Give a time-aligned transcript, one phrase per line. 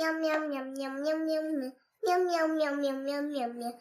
[0.00, 3.80] 喵喵喵喵喵喵喵喵喵喵喵喵喵。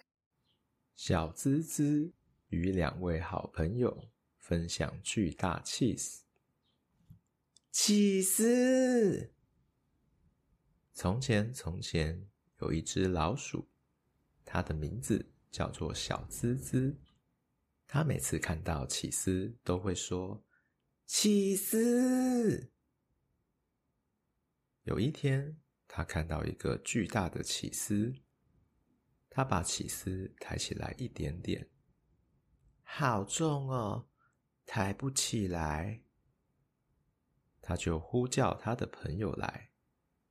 [0.93, 2.11] 小滋滋
[2.49, 6.25] 与两位好朋友分享巨大起司。
[7.71, 9.31] 起司。
[10.91, 12.27] 从前，从前
[12.59, 13.69] 有一只老鼠，
[14.43, 16.97] 它的名字叫做小滋滋。
[17.87, 20.43] 它每次看到起司，都会说
[21.07, 22.69] ：“起司。”
[24.83, 25.57] 有一天，
[25.91, 28.13] 他看到一个巨大的起司，
[29.27, 31.67] 他把起司抬起来一点点，
[32.83, 34.07] 好重哦，
[34.67, 36.03] 抬不起来。
[37.59, 39.71] 他就呼叫他的朋友来，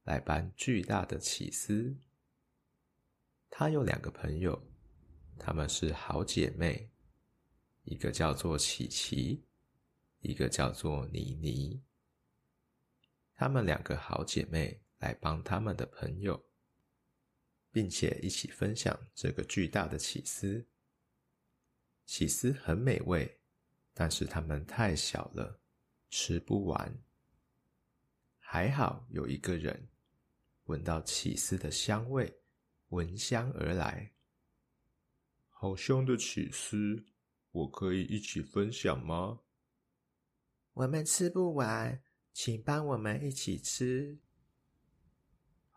[0.04, 1.98] 来搬巨大的起司。
[3.50, 4.70] 他有两个朋友，
[5.38, 6.88] 他们是好姐妹，
[7.82, 9.44] 一个叫做琪琪，
[10.20, 11.82] 一个叫做妮妮。
[13.34, 16.44] 他们两个好姐妹来帮他们的朋友，
[17.70, 20.66] 并且一起分享这个巨大的起司。
[22.04, 23.40] 起司很美味，
[23.92, 25.60] 但是它们太小了，
[26.10, 27.02] 吃不完。
[28.38, 29.88] 还好有一个人
[30.64, 32.40] 闻到起司的香味，
[32.88, 34.12] 闻香而来。
[35.48, 37.04] 好香的起司，
[37.50, 39.40] 我可以一起分享吗？
[40.72, 42.02] 我们吃不完。
[42.32, 44.20] 请帮我们一起吃。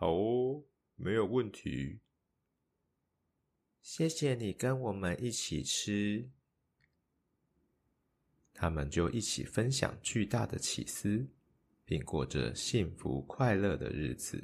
[0.01, 0.63] 好哦，
[0.95, 1.99] 没有问题。
[3.83, 6.27] 谢谢你跟我们一起吃。
[8.51, 11.29] 他们就一起分享巨大的起司，
[11.85, 14.43] 并过着幸福快乐的日子。